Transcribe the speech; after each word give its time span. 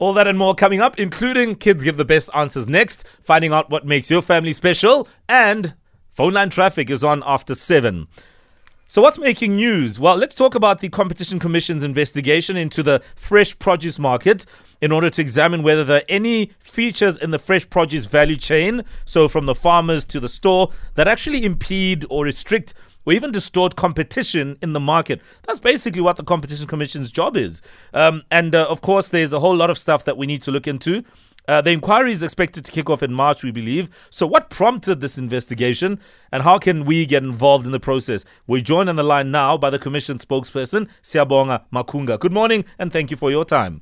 All 0.00 0.14
that 0.14 0.26
and 0.26 0.38
more 0.38 0.54
coming 0.54 0.80
up, 0.80 0.98
including 0.98 1.56
Kids 1.56 1.84
Give 1.84 1.98
the 1.98 2.06
Best 2.06 2.30
Answers 2.34 2.66
next, 2.66 3.04
finding 3.22 3.52
out 3.52 3.68
what 3.68 3.84
makes 3.84 4.10
your 4.10 4.22
family 4.22 4.54
special, 4.54 5.06
and 5.28 5.74
phone 6.10 6.32
line 6.32 6.48
traffic 6.48 6.88
is 6.88 7.04
on 7.04 7.22
after 7.26 7.54
7. 7.54 8.08
So, 8.88 9.02
what's 9.02 9.18
making 9.18 9.56
news? 9.56 10.00
Well, 10.00 10.16
let's 10.16 10.34
talk 10.34 10.54
about 10.54 10.80
the 10.80 10.88
Competition 10.88 11.38
Commission's 11.38 11.82
investigation 11.82 12.56
into 12.56 12.82
the 12.82 13.02
fresh 13.14 13.58
produce 13.58 13.98
market 13.98 14.46
in 14.80 14.90
order 14.90 15.10
to 15.10 15.20
examine 15.20 15.62
whether 15.62 15.84
there 15.84 16.00
are 16.00 16.08
any 16.08 16.52
features 16.58 17.18
in 17.18 17.30
the 17.30 17.38
fresh 17.38 17.68
produce 17.68 18.06
value 18.06 18.36
chain, 18.36 18.82
so 19.04 19.28
from 19.28 19.44
the 19.44 19.54
farmers 19.54 20.06
to 20.06 20.18
the 20.18 20.30
store, 20.30 20.70
that 20.94 21.08
actually 21.08 21.44
impede 21.44 22.06
or 22.08 22.24
restrict 22.24 22.72
or 23.06 23.12
even 23.12 23.30
distort 23.30 23.76
competition 23.76 24.56
in 24.62 24.72
the 24.72 24.80
market. 24.80 25.20
That's 25.46 25.58
basically 25.58 26.00
what 26.00 26.16
the 26.16 26.24
Competition 26.24 26.66
Commission's 26.66 27.10
job 27.10 27.36
is. 27.36 27.62
Um, 27.94 28.22
and 28.30 28.54
uh, 28.54 28.66
of 28.68 28.80
course, 28.80 29.08
there's 29.08 29.32
a 29.32 29.40
whole 29.40 29.54
lot 29.54 29.70
of 29.70 29.78
stuff 29.78 30.04
that 30.04 30.16
we 30.16 30.26
need 30.26 30.42
to 30.42 30.50
look 30.50 30.66
into. 30.66 31.04
Uh, 31.48 31.60
the 31.60 31.70
inquiry 31.70 32.12
is 32.12 32.22
expected 32.22 32.64
to 32.64 32.70
kick 32.70 32.88
off 32.90 33.02
in 33.02 33.12
March, 33.12 33.42
we 33.42 33.50
believe. 33.50 33.88
So, 34.10 34.26
what 34.26 34.50
prompted 34.50 35.00
this 35.00 35.18
investigation 35.18 35.98
and 36.30 36.42
how 36.42 36.58
can 36.58 36.84
we 36.84 37.06
get 37.06 37.22
involved 37.22 37.66
in 37.66 37.72
the 37.72 37.80
process? 37.80 38.24
We're 38.46 38.60
joined 38.60 38.88
on 38.88 38.96
the 38.96 39.02
line 39.02 39.30
now 39.30 39.56
by 39.56 39.70
the 39.70 39.78
Commission 39.78 40.18
spokesperson, 40.18 40.88
Siyabonga 41.02 41.64
Makunga. 41.72 42.20
Good 42.20 42.32
morning 42.32 42.64
and 42.78 42.92
thank 42.92 43.10
you 43.10 43.16
for 43.16 43.30
your 43.30 43.44
time. 43.44 43.80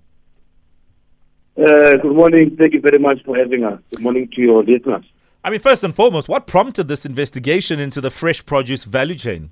Uh, 1.59 1.97
good 2.01 2.15
morning. 2.15 2.55
Thank 2.57 2.73
you 2.73 2.81
very 2.81 3.01
much 3.01 3.19
for 3.25 3.37
having 3.37 3.65
us. 3.65 3.81
Good 3.93 4.03
morning 4.03 4.31
to 4.35 4.41
your 4.41 4.63
listeners. 4.63 5.05
I 5.45 5.51
mean, 5.51 5.61
first 5.61 5.85
and 5.85 5.95
foremost, 5.95 6.29
what 6.29 6.47
prompted 6.47 6.89
this 6.89 7.07
investigation 7.07 7.79
into 7.79 8.01
the 8.01 8.11
fresh 8.11 8.45
produce 8.45 8.85
value 8.85 9.15
chain? 9.15 9.51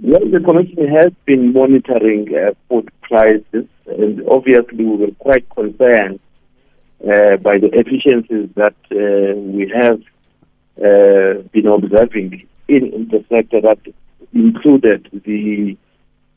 Well, 0.00 0.28
the 0.30 0.40
Commission 0.40 0.88
has 0.88 1.12
been 1.26 1.52
monitoring 1.52 2.28
uh, 2.34 2.54
food 2.68 2.90
prices, 3.02 3.68
and 3.86 4.28
obviously 4.28 4.84
we 4.84 4.96
were 4.96 5.12
quite 5.18 5.48
concerned 5.50 6.18
uh, 7.04 7.36
by 7.36 7.58
the 7.58 7.70
efficiencies 7.72 8.48
that 8.56 8.74
uh, 8.90 9.36
we 9.38 9.70
have 9.74 10.00
uh, 10.78 11.42
been 11.52 11.66
observing 11.66 12.46
in, 12.68 13.08
the 13.10 13.24
sector 13.28 13.60
that 13.60 13.78
included 14.32 15.08
the 15.24 15.76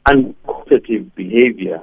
uncompetitive 0.08 1.14
behavior 1.16 1.82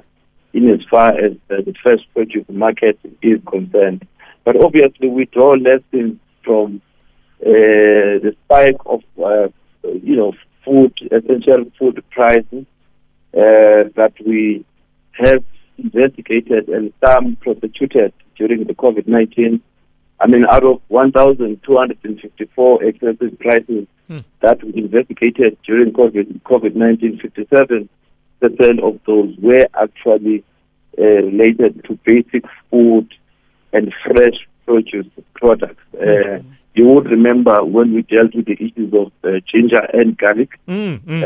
in 0.53 0.69
as 0.69 0.79
far 0.89 1.11
as 1.11 1.33
uh, 1.49 1.57
the 1.65 1.73
fresh 1.81 1.99
produce 2.13 2.45
market 2.49 2.97
is 3.21 3.41
concerned. 3.49 4.07
But 4.43 4.63
obviously, 4.63 5.09
we 5.09 5.25
draw 5.25 5.53
lessons 5.53 6.19
from 6.43 6.81
uh, 7.41 8.19
the 8.25 8.35
spike 8.45 8.81
of, 8.85 9.03
uh, 9.17 9.47
you 9.83 10.15
know, 10.15 10.33
food, 10.65 10.93
essential 11.11 11.65
food 11.77 12.03
prices 12.11 12.65
uh, 13.33 13.89
that 13.95 14.13
we 14.25 14.65
have 15.11 15.43
investigated 15.77 16.67
and 16.69 16.93
some 17.03 17.35
prosecuted 17.37 18.13
during 18.35 18.65
the 18.65 18.73
COVID-19. 18.73 19.61
I 20.19 20.27
mean, 20.27 20.45
out 20.49 20.63
of 20.63 20.81
1,254 20.87 22.83
excessive 22.83 23.39
prices 23.39 23.87
hmm. 24.07 24.19
that 24.41 24.63
we 24.63 24.73
investigated 24.75 25.57
during 25.65 25.91
COVID, 25.91 26.41
COVID-19, 26.43 27.21
57 27.21 27.89
percent 28.43 28.83
of 28.83 28.99
those 29.07 29.35
were 29.37 29.67
actually 29.81 30.43
uh, 30.99 31.01
related 31.01 31.83
to 31.85 31.97
basic 32.03 32.43
food 32.69 33.13
and 33.73 33.93
fresh 34.05 34.47
produce 34.65 35.07
products. 35.35 35.81
Uh, 35.93 36.05
mm-hmm. 36.05 36.51
You 36.75 36.87
would 36.87 37.05
remember 37.05 37.63
when 37.63 37.93
we 37.93 38.01
dealt 38.03 38.33
with 38.33 38.45
the 38.45 38.53
issues 38.53 38.93
of 38.93 39.11
uh, 39.23 39.39
ginger 39.45 39.81
and 39.93 40.17
garlic 40.17 40.59
mm-hmm. 40.67 41.23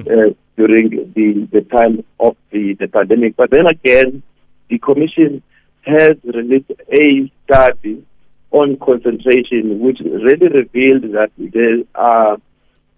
uh, 0.00 0.34
during 0.56 1.12
the, 1.14 1.48
the 1.52 1.60
time 1.70 2.04
of 2.18 2.36
the, 2.50 2.74
the 2.74 2.88
pandemic. 2.88 3.36
But 3.36 3.50
then 3.50 3.66
again, 3.66 4.22
the 4.68 4.78
Commission 4.78 5.42
has 5.82 6.16
released 6.24 6.70
a 6.92 7.30
study 7.44 8.04
on 8.50 8.76
concentration, 8.78 9.78
which 9.80 10.00
really 10.00 10.48
revealed 10.48 11.04
that 11.12 11.30
there 11.38 11.84
are 11.94 12.36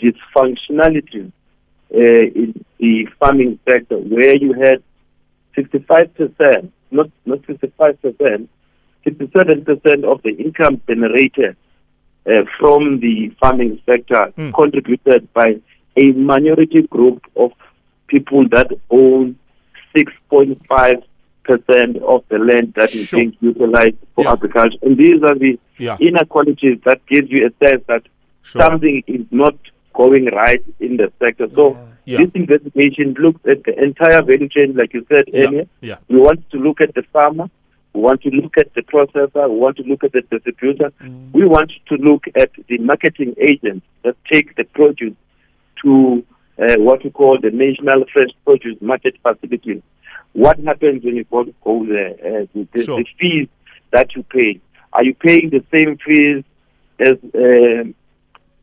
dysfunctionalities 0.01 1.31
uh, 1.95 1.99
in 1.99 2.65
the 2.79 3.07
farming 3.19 3.59
sector 3.69 3.97
where 3.97 4.35
you 4.35 4.55
had 4.55 4.83
65%, 5.57 6.71
not, 6.91 7.11
not 7.27 7.43
65%, 7.43 8.49
67% 9.07 10.05
of 10.05 10.23
the 10.23 10.31
income 10.31 10.81
generated 10.89 11.57
uh, 12.27 12.45
from 12.59 13.01
the 13.01 13.31
farming 13.41 13.81
sector 13.85 14.33
mm. 14.37 14.55
contributed 14.55 15.33
by 15.33 15.61
a 15.97 16.05
minority 16.13 16.83
group 16.83 17.25
of 17.37 17.53
people 18.07 18.49
that 18.49 18.71
own 18.91 19.37
6.5 19.97 21.03
percent 21.45 21.97
of 22.03 22.25
the 22.29 22.39
land 22.39 22.73
that 22.77 22.95
is 22.95 23.09
sure. 23.09 23.19
being 23.19 23.37
utilized 23.41 23.97
for 24.15 24.25
yeah. 24.25 24.33
agriculture. 24.33 24.79
And 24.83 24.97
these 24.97 25.23
are 25.23 25.35
the 25.35 25.59
yeah. 25.79 25.97
inequalities 26.01 26.79
that 26.85 27.05
gives 27.07 27.31
you 27.31 27.49
a 27.49 27.65
sense 27.65 27.83
that 27.89 28.03
sure. 28.43 28.63
something 28.63 29.03
is 29.07 29.27
not 29.31 29.57
going 29.95 30.27
right 30.27 30.65
in 30.81 30.97
the 30.97 31.13
sector. 31.19 31.49
So 31.55 31.79
yeah. 32.05 32.19
this 32.19 32.31
investigation 32.35 33.15
looks 33.19 33.41
at 33.49 33.65
the 33.65 33.77
entire 33.83 34.23
value 34.23 34.49
chain, 34.49 34.75
like 34.77 34.95
you 34.95 35.07
said 35.13 35.25
earlier. 35.35 35.67
Yeah. 35.81 35.97
We 36.09 36.19
want 36.19 36.49
to 36.51 36.59
look 36.59 36.81
at 36.81 36.95
the 36.95 37.03
farmer, 37.13 37.51
we 37.95 38.01
want 38.01 38.23
to 38.23 38.31
look 38.31 38.57
at 38.57 38.73
the 38.75 38.83
processor. 38.83 39.51
We 39.51 39.57
want 39.57 39.77
to 39.77 39.83
look 39.83 40.03
at 40.05 40.13
the 40.13 40.23
distributor. 40.23 40.93
Mm. 41.03 41.33
We 41.33 41.47
want 41.47 41.73
to 41.89 41.95
look 41.97 42.25
at 42.35 42.51
the 42.69 42.79
marketing 42.79 43.35
agents 43.39 43.87
that 44.03 44.17
take 44.31 44.57
the 44.57 44.65
produce 44.65 45.15
to 45.83 46.25
uh, 46.59 46.77
what 46.79 47.05
we 47.05 47.11
call 47.11 47.39
the 47.41 47.51
National 47.51 48.05
Fresh 48.13 48.31
Produce 48.45 48.81
Market 48.81 49.17
Facility. 49.23 49.83
What 50.33 50.59
happens 50.61 51.05
when 51.05 51.17
you 51.17 51.25
go, 51.25 51.45
go 51.63 51.87
there? 51.87 52.13
Uh, 52.13 52.47
the, 52.55 52.69
the, 52.73 52.85
sure. 52.85 52.99
the, 52.99 53.07
fees 53.21 53.49
that 53.91 54.15
you 54.15 54.23
pay. 54.23 54.61
Are 54.95 55.05
you 55.05 55.15
paying 55.15 55.51
the 55.51 55.65
same 55.77 55.99
fees 55.99 56.45
as 56.99 57.19
uh, 57.35 57.91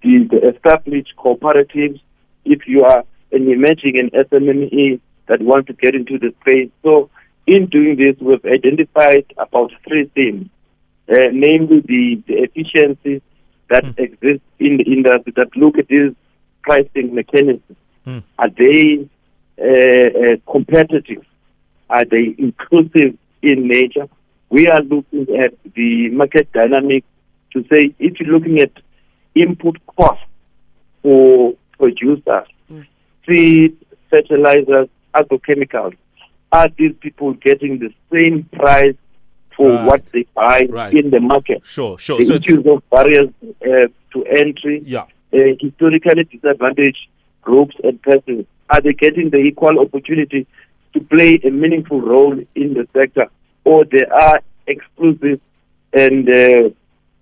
the, 0.02 0.28
the 0.30 0.50
established 0.56 1.14
cooperatives 1.18 2.02
if 2.46 2.68
you 2.68 2.82
are 2.82 3.04
an 3.32 3.48
emerging 3.52 4.00
an 4.00 4.10
SMME 4.26 5.00
that 5.28 5.42
want 5.42 5.68
to 5.68 5.74
get 5.74 5.94
into 5.94 6.18
the 6.18 6.34
space? 6.42 6.72
So 6.82 7.12
in 7.50 7.66
doing 7.66 7.96
this, 7.98 8.16
we've 8.22 8.46
identified 8.46 9.26
about 9.38 9.72
three 9.88 10.06
things, 10.14 10.50
uh, 11.10 11.30
namely 11.34 11.82
the, 11.82 12.22
the 12.28 12.36
efficiencies 12.44 13.22
that 13.70 13.84
mm. 13.84 13.98
exist 13.98 14.44
in 14.60 14.78
the 14.78 14.84
industry 14.84 15.34
that 15.36 15.56
look 15.56 15.78
at 15.80 15.88
these 15.88 16.14
pricing 16.62 17.16
mechanisms. 17.16 17.78
Mm. 18.06 18.24
Are 18.38 18.50
they 18.50 19.10
uh, 19.60 19.66
uh, 19.66 20.52
competitive? 20.52 21.26
Are 21.90 22.06
they 22.06 22.36
inclusive 22.38 23.18
in 23.42 23.68
nature? 23.68 24.08
We 24.50 24.68
are 24.68 24.82
looking 24.82 25.28
at 25.36 25.54
the 25.74 26.10
market 26.10 26.52
dynamics 26.52 27.08
to 27.54 27.64
say 27.64 27.96
if 27.98 28.20
you're 28.20 28.32
looking 28.32 28.60
at 28.60 28.72
input 29.34 29.78
costs 29.98 30.24
for 31.02 31.56
producers, 31.80 32.48
mm. 32.72 32.86
seed, 33.28 33.76
fertilizers, 34.12 34.88
agrochemicals, 35.16 35.98
are 36.52 36.68
these 36.78 36.96
people 37.00 37.34
getting 37.34 37.80
the 37.80 37.94
same 38.12 38.44
price 38.54 38.96
for 39.56 39.70
right. 39.70 39.86
what 39.86 40.06
they 40.08 40.26
buy 40.34 40.68
right. 40.70 40.94
in 40.94 41.10
the 41.10 41.20
market? 41.20 41.62
Sure, 41.66 41.98
sure. 41.98 42.20
The 42.20 42.26
so 42.26 42.34
issues 42.36 42.66
of 42.66 42.90
barriers 42.90 43.30
uh, 43.44 43.88
to 44.14 44.26
entry, 44.26 44.82
yeah. 44.86 45.06
uh, 45.34 45.38
historically 45.60 46.24
disadvantaged 46.24 47.08
groups 47.42 47.76
and 47.84 48.02
persons, 48.02 48.46
are 48.70 48.82
they 48.82 48.94
getting 48.94 49.30
the 49.30 49.38
equal 49.38 49.80
opportunity 49.80 50.48
to 50.94 51.00
play 51.02 51.40
a 51.44 51.50
meaningful 51.50 52.02
role 52.02 52.40
in 52.56 52.74
the 52.74 52.88
sector, 52.94 53.28
or 53.64 53.86
they 53.86 54.06
are 54.06 54.42
exclusive 54.68 55.40
and 55.94 56.30
uh, 56.30 56.70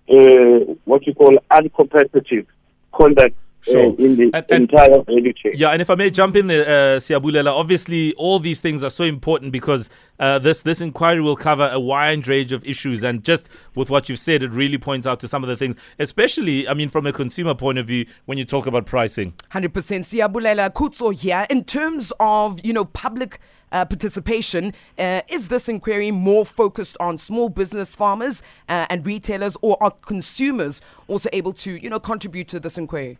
uh 0.09 0.59
what 0.85 1.05
you 1.07 1.13
call 1.13 1.37
uncompetitive 1.51 2.45
conduct 2.93 3.35
so, 3.67 3.91
uh, 3.91 3.95
in 3.95 4.15
the 4.15 4.23
and, 4.33 4.45
and, 4.49 4.71
entire 4.71 5.01
value 5.03 5.33
chain. 5.33 5.51
Yeah, 5.55 5.69
and 5.69 5.81
if 5.81 5.89
I 5.89 5.95
may 5.95 6.09
jump 6.09 6.35
in 6.35 6.47
there, 6.47 6.63
uh, 6.63 6.99
Siyabulela, 6.99 7.51
obviously 7.51 8.13
all 8.13 8.39
these 8.39 8.61
things 8.61 8.83
are 8.83 8.89
so 8.89 9.03
important 9.03 9.51
because 9.51 9.89
uh, 10.19 10.39
this 10.39 10.61
this 10.61 10.81
inquiry 10.81 11.21
will 11.21 11.35
cover 11.35 11.69
a 11.71 11.79
wide 11.79 12.27
range 12.27 12.51
of 12.51 12.63
issues, 12.65 13.03
and 13.03 13.23
just 13.23 13.49
with 13.75 13.89
what 13.89 14.09
you've 14.09 14.19
said, 14.19 14.43
it 14.43 14.51
really 14.51 14.77
points 14.77 15.05
out 15.05 15.19
to 15.19 15.27
some 15.27 15.43
of 15.43 15.49
the 15.49 15.57
things, 15.57 15.75
especially, 15.99 16.67
I 16.67 16.73
mean, 16.73 16.89
from 16.89 17.05
a 17.05 17.13
consumer 17.13 17.53
point 17.53 17.77
of 17.77 17.87
view, 17.87 18.05
when 18.25 18.37
you 18.37 18.45
talk 18.45 18.65
about 18.65 18.85
pricing. 18.85 19.33
Hundred 19.49 19.73
percent, 19.73 20.05
Siyabulela 20.05 20.71
Kutso 20.71 21.13
here. 21.13 21.45
In 21.49 21.63
terms 21.63 22.13
of 22.19 22.63
you 22.63 22.73
know 22.73 22.85
public. 22.85 23.39
Uh, 23.69 23.83
participation. 23.83 24.73
Uh, 24.97 25.19
is 25.27 25.49
this 25.49 25.67
inquiry 25.67 26.09
more 26.09 26.45
focused 26.45 26.95
on 27.01 27.17
small 27.17 27.49
business 27.49 27.93
farmers 27.93 28.41
uh, 28.69 28.85
and 28.89 29.05
retailers, 29.05 29.57
or 29.61 29.75
are 29.83 29.91
consumers 29.91 30.81
also 31.09 31.29
able 31.33 31.51
to, 31.51 31.73
you 31.73 31.89
know, 31.89 31.99
contribute 31.99 32.47
to 32.47 32.61
this 32.61 32.77
inquiry? 32.77 33.17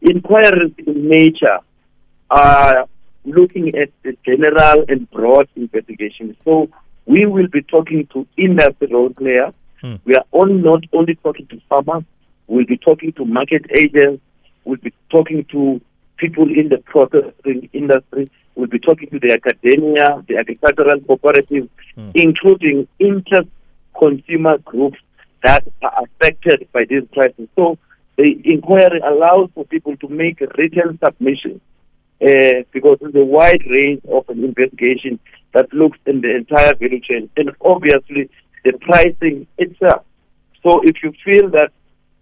Inquiries 0.00 0.72
in 0.78 1.08
nature 1.08 1.58
are 2.30 2.88
looking 3.24 3.74
at 3.74 3.90
the 4.02 4.16
general 4.24 4.84
and 4.88 5.10
broad 5.10 5.48
investigation. 5.56 6.36
So 6.44 6.68
we 7.06 7.26
will 7.26 7.48
be 7.48 7.62
talking 7.62 8.06
to 8.12 8.26
industry 8.36 8.88
role 8.90 9.10
players. 9.10 9.54
Hmm. 9.80 9.96
We 10.04 10.14
are 10.14 10.24
not 10.32 10.84
only 10.92 11.16
talking 11.16 11.46
to 11.48 11.60
farmers, 11.68 12.04
we'll 12.46 12.66
be 12.66 12.76
talking 12.76 13.12
to 13.12 13.24
market 13.24 13.66
agents, 13.76 14.22
we'll 14.64 14.78
be 14.78 14.92
talking 15.10 15.44
to 15.52 15.80
people 16.16 16.44
in 16.48 16.68
the 16.68 16.78
processing 16.78 17.68
industry, 17.72 18.30
We'll 18.56 18.68
be 18.68 18.78
talking 18.78 19.10
to 19.10 19.18
the 19.20 19.32
academia, 19.32 20.24
the 20.26 20.38
agricultural 20.38 21.00
cooperatives, 21.00 21.68
mm. 21.96 22.12
including 22.14 22.88
interest 22.98 23.48
consumer 23.98 24.56
groups 24.58 24.98
that 25.44 25.62
are 25.82 26.04
affected 26.04 26.66
by 26.72 26.86
this 26.88 27.04
crisis. 27.12 27.48
So 27.54 27.78
the 28.16 28.40
inquiry 28.44 29.00
allows 29.00 29.50
for 29.54 29.64
people 29.64 29.96
to 29.98 30.08
make 30.08 30.40
written 30.56 30.98
submissions 31.04 31.60
uh, 32.22 32.62
because 32.72 32.98
there's 33.00 33.14
a 33.14 33.24
wide 33.24 33.62
range 33.70 34.00
of 34.10 34.28
an 34.28 34.42
investigation 34.42 35.18
that 35.52 35.72
looks 35.72 35.98
in 36.06 36.22
the 36.22 36.34
entire 36.34 36.74
value 36.74 37.00
chain 37.00 37.28
and 37.36 37.50
obviously 37.60 38.30
the 38.64 38.72
pricing 38.80 39.46
itself. 39.58 40.04
So 40.62 40.80
if 40.82 40.96
you 41.02 41.12
feel 41.24 41.50
that 41.50 41.72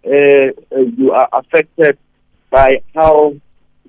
uh, 0.05 0.77
you 0.97 1.11
are 1.11 1.29
affected 1.33 1.97
by 2.51 2.81
how 2.93 3.35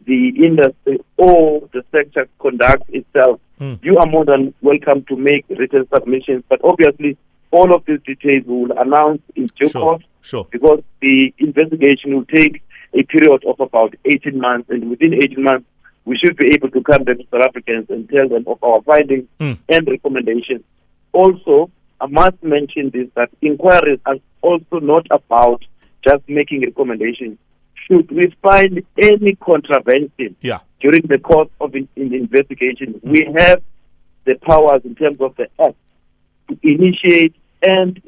the 0.06 0.29
industry 0.29 1.00
or 1.17 1.69
the 1.73 1.85
sector 1.91 2.29
conducts 2.38 2.88
itself, 2.88 3.41
mm. 3.61 3.79
you 3.82 3.97
are 3.99 4.06
more 4.06 4.25
than 4.25 4.55
welcome 4.62 5.05
to 5.09 5.17
make 5.17 5.44
written 5.50 5.87
submissions. 5.93 6.44
But 6.49 6.61
obviously, 6.62 7.19
all 7.50 7.75
of 7.75 7.85
these 7.85 8.00
details 8.06 8.44
we 8.47 8.55
will 8.55 8.79
announce 8.79 9.23
in 9.35 9.47
due 9.59 9.69
sure. 9.69 9.82
course 9.82 10.02
sure. 10.26 10.46
because 10.50 10.82
the 11.00 11.32
investigation 11.38 12.14
will 12.14 12.26
take 12.26 12.62
a 12.94 13.02
period 13.05 13.44
of 13.46 13.61
about 13.61 13.94
18 14.05 14.40
months, 14.40 14.69
and 14.70 14.90
within 14.90 15.14
18 15.14 15.43
months, 15.43 15.67
we 16.05 16.17
should 16.17 16.37
be 16.37 16.52
able 16.55 16.70
to 16.70 16.82
come 16.82 17.05
to 17.05 17.14
South 17.31 17.43
Africans 17.43 17.87
and 17.90 18.08
tell 18.08 18.28
them 18.28 18.44
of 18.46 18.62
our 18.62 18.81
findings 18.82 19.28
mm. 19.40 19.58
and 19.69 19.88
recommendations. 19.88 20.62
Also, 21.12 21.70
I 22.00 22.06
must 22.06 22.43
mention 22.43 22.90
this 22.90 23.08
that 23.14 23.31
inquiries 23.43 23.99
are 24.06 24.17
also 24.43 24.78
not 24.81 25.06
about 25.11 25.64
just 26.06 26.28
making 26.28 26.62
recommendations. 26.62 27.38
Should 27.87 28.11
we 28.11 28.34
find 28.43 28.82
any 29.00 29.34
contravention 29.37 30.37
yeah. 30.40 30.61
during 30.81 31.02
the 31.02 31.19
course 31.19 31.50
of 31.61 31.73
the 31.73 31.87
investigation, 31.96 32.94
mm. 32.94 33.00
we 33.02 33.28
have 33.37 33.62
the 34.25 34.34
powers 34.34 34.82
in 34.84 34.94
terms 34.94 35.20
of 35.20 35.34
the 35.37 35.49
act 35.61 35.76
to 36.49 36.58
initiate 36.62 37.34
and 37.62 38.00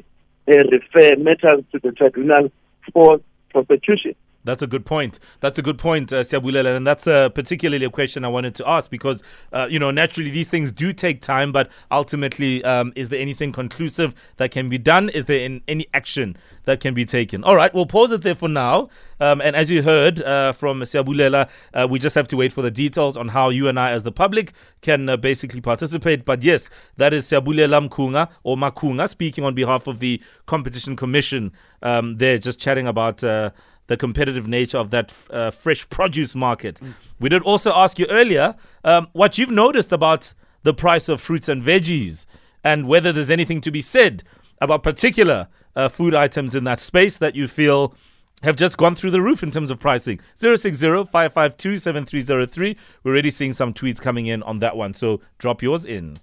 refer 0.55 1.15
matters 1.17 1.63
to 1.71 1.79
the 1.79 1.91
tribunal 1.91 2.51
for 2.93 3.19
prosecution. 3.51 4.15
That's 4.49 4.63
a 4.63 4.67
good 4.67 4.83
point. 4.83 5.19
That's 5.41 5.59
a 5.59 5.61
good 5.61 5.77
point, 5.77 6.11
uh, 6.11 6.23
Siyabulela, 6.23 6.75
and 6.75 6.87
that's 6.87 7.05
uh, 7.05 7.29
particularly 7.29 7.85
a 7.85 7.91
question 7.91 8.25
I 8.25 8.29
wanted 8.29 8.55
to 8.55 8.67
ask 8.67 8.89
because, 8.89 9.21
uh, 9.53 9.67
you 9.69 9.77
know, 9.77 9.91
naturally 9.91 10.31
these 10.31 10.47
things 10.47 10.71
do 10.71 10.91
take 10.91 11.21
time, 11.21 11.51
but 11.51 11.69
ultimately, 11.91 12.63
um, 12.63 12.91
is 12.95 13.09
there 13.09 13.19
anything 13.19 13.51
conclusive 13.51 14.15
that 14.37 14.49
can 14.49 14.67
be 14.67 14.79
done? 14.79 15.09
Is 15.09 15.25
there 15.25 15.37
in, 15.39 15.61
any 15.67 15.85
action 15.93 16.35
that 16.65 16.79
can 16.79 16.95
be 16.95 17.05
taken? 17.05 17.43
All 17.43 17.55
right, 17.55 17.71
we'll 17.75 17.85
pause 17.85 18.11
it 18.11 18.23
there 18.23 18.33
for 18.33 18.49
now. 18.49 18.89
Um, 19.19 19.39
and 19.39 19.55
as 19.55 19.69
you 19.69 19.83
heard 19.83 20.19
uh, 20.23 20.51
from 20.53 20.81
Siyabulela, 20.81 21.47
uh, 21.75 21.87
we 21.87 21.99
just 21.99 22.15
have 22.15 22.27
to 22.29 22.37
wait 22.37 22.51
for 22.51 22.63
the 22.63 22.71
details 22.71 23.17
on 23.17 23.27
how 23.27 23.49
you 23.49 23.67
and 23.67 23.79
I, 23.79 23.91
as 23.91 24.01
the 24.01 24.11
public, 24.11 24.53
can 24.81 25.09
uh, 25.09 25.17
basically 25.17 25.61
participate. 25.61 26.25
But 26.25 26.41
yes, 26.41 26.71
that 26.97 27.13
is 27.13 27.25
Siyabulela 27.25 27.87
Mkunga 27.87 28.29
or 28.43 28.57
Makunga 28.57 29.07
speaking 29.07 29.43
on 29.43 29.53
behalf 29.53 29.85
of 29.85 29.99
the 29.99 30.19
Competition 30.47 30.95
Commission. 30.95 31.51
Um, 31.83 32.17
they're 32.17 32.39
just 32.39 32.59
chatting 32.59 32.87
about 32.87 33.23
uh, 33.23 33.51
the 33.89 33.97
competitive 33.97 34.47
nature 34.47 34.77
of 34.77 34.91
that 34.91 35.13
uh, 35.31 35.51
fresh 35.51 35.89
produce 35.89 36.35
market. 36.35 36.75
Mm. 36.75 36.93
We 37.19 37.27
did 37.27 37.41
also 37.41 37.73
ask 37.73 37.99
you 37.99 38.05
earlier 38.05 38.55
um, 38.83 39.07
what 39.13 39.37
you've 39.37 39.51
noticed 39.51 39.91
about 39.91 40.33
the 40.63 40.73
price 40.73 41.09
of 41.09 41.19
fruits 41.19 41.49
and 41.49 41.61
veggies 41.61 42.25
and 42.63 42.87
whether 42.87 43.11
there's 43.11 43.31
anything 43.31 43.59
to 43.61 43.71
be 43.71 43.81
said 43.81 44.23
about 44.61 44.83
particular 44.83 45.47
uh, 45.75 45.89
food 45.89 46.13
items 46.13 46.53
in 46.53 46.65
that 46.65 46.79
space 46.79 47.17
that 47.17 47.35
you 47.35 47.47
feel 47.47 47.95
have 48.43 48.55
just 48.55 48.77
gone 48.77 48.93
through 48.93 49.09
the 49.11 49.21
roof 49.21 49.41
in 49.41 49.49
terms 49.51 49.71
of 49.71 49.79
pricing. 49.79 50.19
060-552-7303. 50.37 52.75
We're 53.03 53.11
already 53.11 53.31
seeing 53.31 53.53
some 53.53 53.73
tweets 53.73 53.99
coming 53.99 54.27
in 54.27 54.43
on 54.43 54.59
that 54.59 54.77
one, 54.77 54.93
so 54.93 55.19
drop 55.39 55.63
yours 55.63 55.83
in. 55.83 56.19